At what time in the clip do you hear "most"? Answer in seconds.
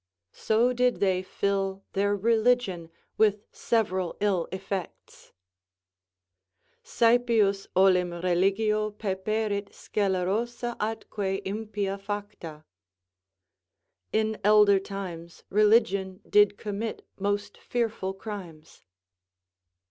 17.19-17.59